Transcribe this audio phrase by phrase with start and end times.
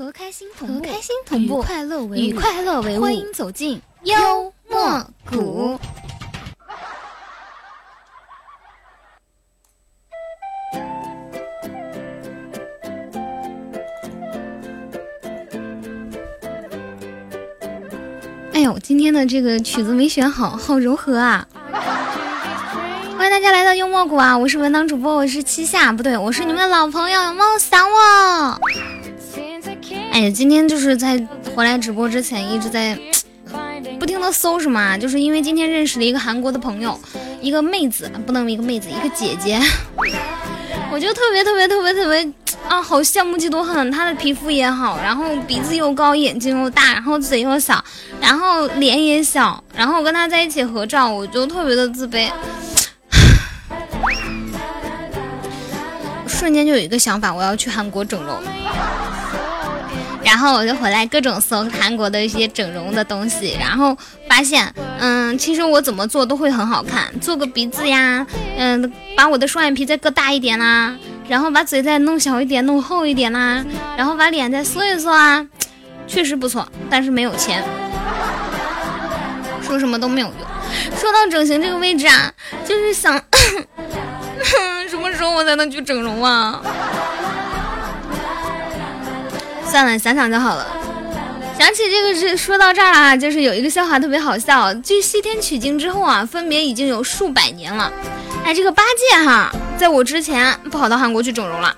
[0.00, 5.78] 和开心同和开心同步，与快乐为与快乐为伍，欢迎走进幽默谷。
[18.54, 21.46] 哎呦，今天的这个曲子没选好，好柔和啊！
[23.18, 24.38] 欢迎大家来到幽默谷啊！
[24.38, 28.58] 我是文档主播，我是七夏，不对，我是你们的老朋友，有没有想我？
[30.12, 31.18] 哎呀，今天就是在
[31.54, 32.98] 回来直播之前一直在
[33.98, 36.98] 不停的搜什么啊，就是因为今天认识了一个韩国的朋友，
[37.40, 39.60] 一个妹子，不能一个妹子，一个姐姐，
[40.92, 42.32] 我就特别特别特别特别
[42.68, 43.90] 啊，好羡慕嫉妒恨。
[43.90, 47.82] 她的皮肤也好，然后鼻子又高，眼睛又大，然后嘴又小，
[48.20, 52.28] 然后脸也小，然后我跟她在一起合照，我就特别的自卑。
[56.26, 58.36] 瞬间就有一个想法，我要去韩国整容。
[60.22, 63.96] 然后我就回来各种搜韩国的一些整容的东西，然后
[64.28, 70.94] 发现，嗯，其实我怎么做都会很好看，做个鼻子呀，嗯，把我的双眼皮再割大一点啦，
[71.28, 73.64] 然后把嘴再弄小一点，弄厚一点啦，
[73.96, 75.46] 然后把脸再缩一缩啊，
[76.06, 77.64] 确实不错，但是没有钱，
[79.62, 80.36] 说什么都没有用。
[80.96, 82.32] 说到整形这个位置啊，
[82.64, 83.20] 就是想，
[84.88, 86.60] 什么时候我才能去整容啊？
[89.70, 90.66] 算了，想想就好了。
[91.56, 94.74] 想起这个是说到这儿啊，就是有一个笑话特别好笑。
[94.74, 97.92] 据西天取经之后啊，分别已经有数百年了。
[98.44, 101.72] 哎，这个八戒哈，在我之前跑到韩国去整容了，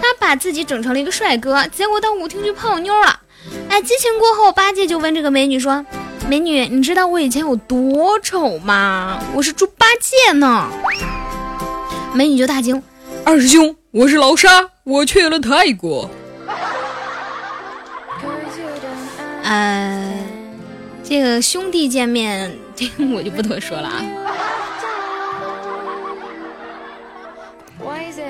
[0.00, 3.18] 他把自己整成了一个帅哥，结果到舞厅去泡妞了。
[3.68, 5.84] 哎，激情过后，八戒就问这个美女说
[6.28, 9.18] ：“美女，你知道我以前有多丑吗？
[9.34, 10.68] 我是猪八戒呢。”
[12.14, 12.80] 美女就大惊
[13.24, 16.08] ：“二师兄，我是老沙，我去了泰国。”
[19.48, 20.12] 呃，
[21.02, 24.04] 这个兄弟见面，这个我就不多说了啊。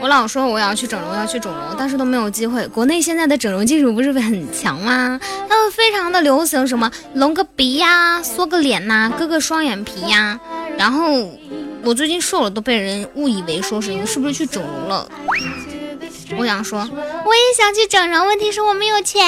[0.00, 2.64] 我老说我要去整容，要去整容，但是都没有机会。
[2.68, 5.18] 国内现在的整容技术不是很强吗？
[5.48, 10.38] 他们非常的流行什么隆个鼻呀、缩个脸呐、割个双眼皮呀。
[10.76, 11.28] 然后
[11.82, 15.10] 我最近瘦了，都被人误以为说是你是不是去整容了？
[16.38, 19.26] 我想说，我也想去整容，问题是我没有钱。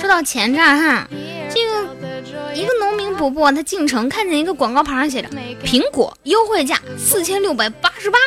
[0.00, 1.08] 说到钱这儿哈，
[1.52, 5.28] 这个一个农民伯伯他进城看见一个广告牌上写着
[5.64, 8.18] 苹果优惠价四千六百八十八，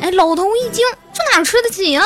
[0.00, 2.04] 哎，老头一惊，这哪吃得起啊？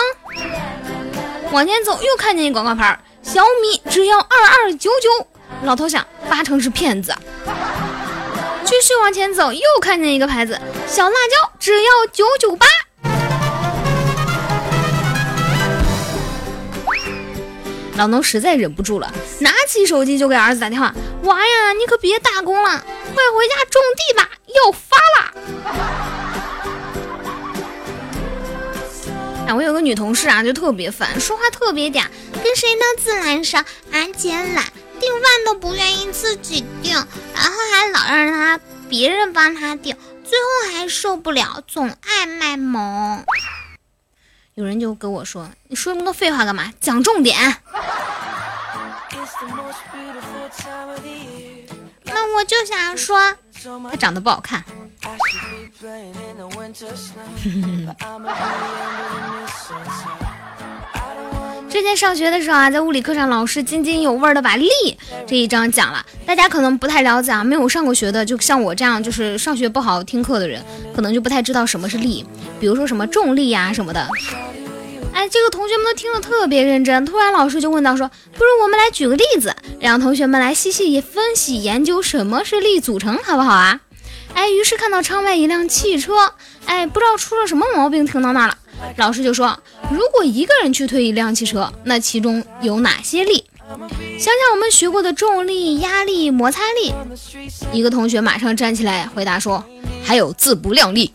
[1.52, 4.26] 往前走又看见一广告牌，小米只要二
[4.64, 5.26] 二九九，
[5.62, 7.14] 老头想八成是骗子。
[8.64, 10.58] 继续往前走，又看见一个牌子，
[10.88, 12.66] 小辣椒只要九九八。
[17.96, 20.94] 老农实在忍不住了，拿起手机就给儿子打电话
[21.24, 25.32] ：“娃呀，你可别打工了，快回家种地吧，要发啦！”
[29.48, 32.06] 哎，我有个女同事啊，就特别烦，说话特别嗲，
[32.42, 33.58] 跟谁都自来熟，
[33.92, 34.64] 而且懒，
[34.98, 43.24] 订饭都不愿意自己订，然后还老让他别人帮他订，最后还受不了，总爱卖萌。
[44.54, 46.70] 有人就跟我说：“你说那么多废话干嘛？
[46.80, 47.36] 讲重点。”
[52.04, 53.18] 那我就想说，
[53.90, 54.62] 他长得不好看。
[61.72, 64.68] 之前上学的时候啊，在物理课上，老师津津有味的把力
[65.26, 66.04] 这一章讲了。
[66.26, 70.62] 大家可能不太了解啊，没有上过学的，就像我这样，就是上学不好听课的人，
[70.94, 72.26] 可能就不太知道什么是力。
[72.60, 74.06] 比如说什么重力呀什么的。
[75.14, 77.06] 哎，这个同学们都听得特别认真。
[77.06, 78.06] 突然老师就问到说
[78.36, 83.80] ：“不如我们来举个例子，让同学们来细细分析研究什么是力组成，好不好啊？”
[84.34, 86.34] 哎，于是看到窗外一辆汽车，
[86.66, 88.58] 哎，不知道出了什么毛病停到那儿了。
[88.96, 89.56] 老师就说
[89.92, 93.44] ：“如果一个人去推一辆汽车，那其中有哪些力？
[94.18, 96.92] 想想我们学过的重力、压力、摩擦力。”
[97.72, 99.64] 一个同学马上站起来回答说
[100.02, 101.12] ：“还有自不量力。”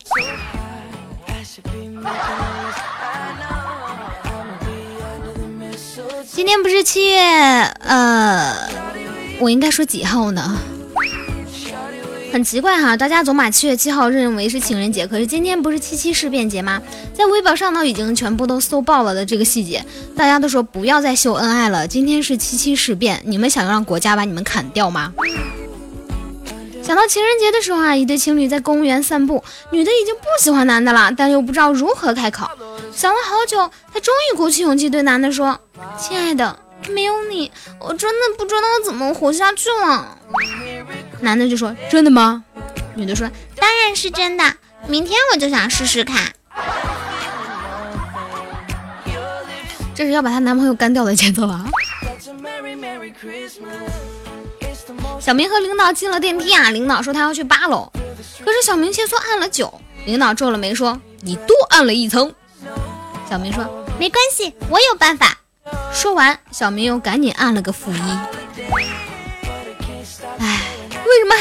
[6.32, 8.56] 今天不是七月，呃，
[9.40, 10.56] 我应该说几号呢？
[12.32, 16.82] 很奇怪哈，大家总把七月七号认为是情人节，可是今天不是七七事变节吗？
[17.14, 19.84] 在微博上都已经全部都搜爆了的这个细节，
[20.16, 21.88] 大家都说不要再秀恩爱了。
[21.88, 25.14] 今天是七七事变，你们想让国家把你们砍掉吗？
[26.84, 32.48] 想到情人节的时候啊，一对情侣在公园散步，女的已经不喜欢男的了，但又不知道如何开口。
[32.94, 33.58] 想了好久，
[33.94, 35.60] 她终于鼓起勇气对男的说
[36.00, 36.58] ：“亲爱的，
[36.90, 40.18] 没有你，我真的不知道怎么活下去了。”
[41.20, 42.44] 男的就说：“真的吗？”
[42.96, 43.30] 女的说
[43.60, 44.44] ：“当然是真的，
[44.88, 46.34] 明天我就想试试看。”
[49.94, 51.66] 这是要把她男朋友干掉的节奏啊！
[55.20, 57.92] 小明和领导进了电梯啊，领导说他要去八楼，
[58.46, 62.34] 可是小明却说按了九，领导皱了眉说：“你多按了一层。”
[63.30, 63.64] 小明说
[64.00, 65.38] ：“没关系，我有办法。”
[65.92, 68.47] 说完，小明又赶紧按了个负一。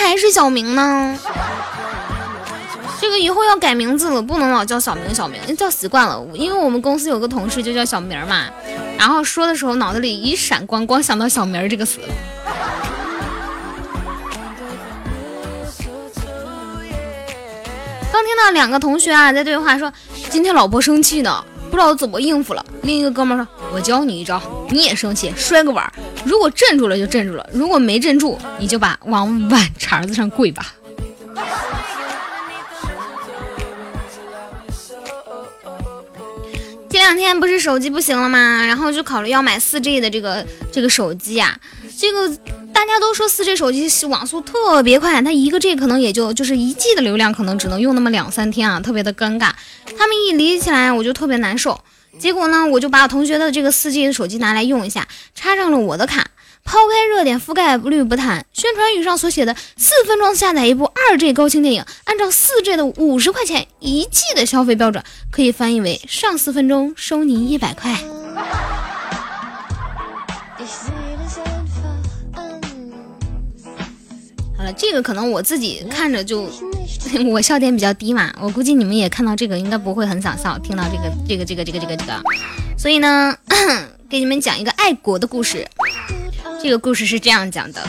[0.06, 1.18] 还是小明呢？
[3.00, 6.24] 这个以后要改名字了，不能老叫小明小明，叫习惯了。
[6.32, 8.46] 因为我们公司有个同事就叫小明嘛，
[8.96, 12.06] 然后说的时候脑子里一闪光，光想到小明这个词了。
[18.12, 19.92] 刚听到两个同学啊在对话，说
[20.30, 22.64] 今天老婆生气呢，不知道怎么应付了。
[22.82, 25.92] 另一个哥们说：“我教你一招，你也生气，摔个碗，
[26.26, 30.74] 如果镇住了就镇住了，如果没镇住，你就把往碗碴子上跪吧。”
[36.90, 38.64] 这两天不是手机不行了吗？
[38.66, 41.56] 然后就考虑要买四 G 的这个这个手机啊，
[41.98, 42.36] 这个。
[42.72, 49.50] 大家都说四 G 手机网速特别快，它一个 G 可能也就就是一 G 的流量，可能只能用那么两三天啊，特别的尴尬。
[49.98, 51.80] 他们一离起来，我就特别难受。
[52.18, 56.26] 结果呢，我就把我同学的这个四 G 的手机拿来用一下，插上了我的卡。
[56.64, 67.94] 抛开热点覆盖率不谈，宣传语上所写的四分钟下载一部二 G 高清电影，按照四 G 的五十块钱一 G 的消费标准，可以翻译为上四分钟收您一百块。
[74.58, 76.50] 好了这个可能我自己看着就
[77.30, 82.22] 我笑点比较低嘛，我估计你们也看到这个应该不会很想笑，听到这个这个这个这个这个这个，
[82.76, 83.34] 所以呢，
[84.08, 85.66] 给你们讲一个爱国的故事。
[86.62, 87.80] 这个故事是这样讲的：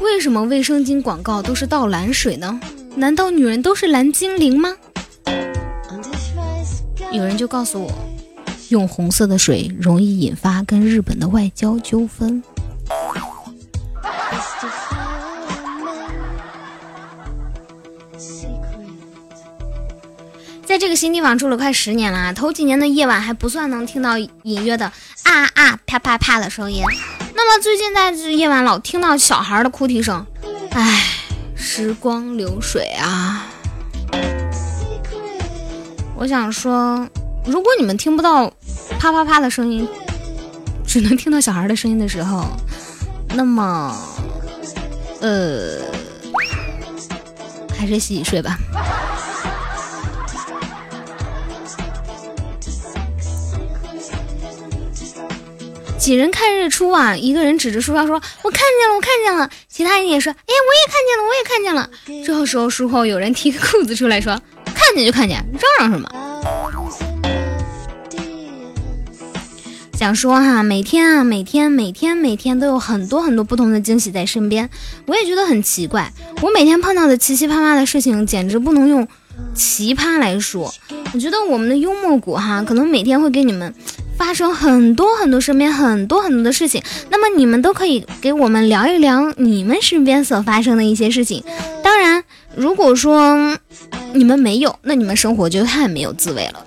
[0.00, 2.58] 为什么卫生巾广告都是倒蓝水呢？
[2.96, 4.74] 难道女人都是蓝精灵吗？
[7.12, 7.92] 有人就告诉我，
[8.70, 12.42] 用红色的水容易引发跟日本的外交纠纷。
[20.82, 24.86] 这个新地方住了快十年了，头几年的夜晚还不算能听到隐约的
[25.22, 26.84] 啊啊啪啪啪的声音，
[27.36, 30.26] 那么最近在这夜晚老听到小孩的哭啼声，
[30.72, 31.04] 唉，
[31.54, 33.46] 时光流水啊！
[36.16, 37.06] 我想说，
[37.44, 38.52] 如果你们听不到
[38.98, 39.88] 啪啪啪的声音，
[40.84, 42.44] 只能听到小孩的声音的时候，
[43.36, 43.96] 那么，
[45.20, 45.78] 呃，
[47.78, 48.58] 还是洗洗睡吧。
[56.02, 57.16] 几人看日出啊？
[57.16, 61.88] 一个人指着书包说：“我看见了，我看见了。”其他人也说：“哎，我也看见了，我也看见了。”
[62.26, 64.36] 这时候，书后有人提个裤子出来说
[64.74, 66.10] ：“看见就看见，嚷嚷什么？”
[69.96, 74.68] 想说哈，每天啊，每天，每天，每天都有很多很多不同的惊喜在身边。
[75.06, 79.06] 我也觉得很奇怪，我每天碰到的奇奇葩葩的事情，简直不能用
[79.54, 80.74] 奇葩来说。
[81.14, 83.72] 我觉得我们的幽默谷哈，可能每天会给你们。
[84.24, 91.42] 发生很多很多身边很多很多的事情，那么你们都可以给我们聊一聊你们身边所发生的一些事情。
[91.82, 92.22] 当然，
[92.54, 93.58] 如果说
[94.12, 96.64] 你们没有，那你们生活就太没有滋味了。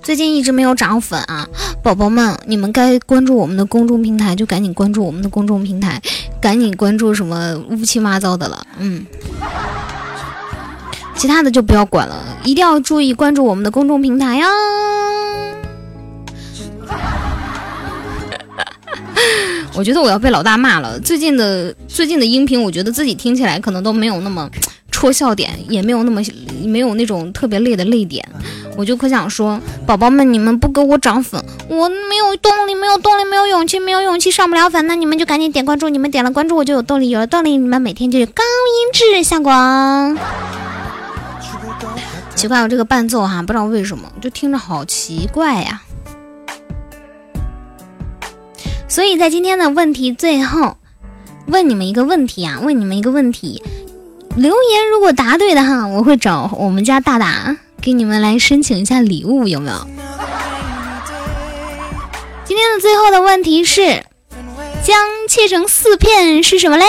[0.00, 1.48] 最近一直没有涨粉啊，
[1.82, 6.00] 宝宝们，你们该关注我们的公众平台就赶紧关注我们的公众平台，
[6.40, 9.04] 赶紧关注什么乌七八糟的了，嗯。
[11.22, 14.48] 其他的就不要管了，一定要注意关注我们的公众平台呀！
[19.72, 20.98] 我觉得我要被老大骂了。
[20.98, 24.50] 最近的最近的音频，我觉得自己听起来可能都没有那么
[24.90, 26.20] 戳笑点，也没有那么
[26.64, 28.28] 没有那种特别累的泪点。
[28.76, 34.84] 我就可想说，宝宝们，你们不给我涨粉，我没有动力，没有动力，没有勇气，没有勇气上不了粉。
[34.88, 39.52] 那你们就赶紧点关注，你们点了关注，我就有动力，有了动力，你们每天就有高音质效果。
[42.42, 45.80] 奇怪，我这个伴奏哈，不知道为什么就听着好奇怪呀。
[48.88, 50.76] 所以在今天的问题最后，
[51.46, 53.62] 问你们一个问题啊，问你们一个问题，
[54.34, 59.76] 留言如果答对的哈，我会找我们家大大给你们来申请一下礼物，有没有？
[62.44, 64.02] 今天的最后的问题是，
[64.82, 66.86] 将切成四片是什么嘞？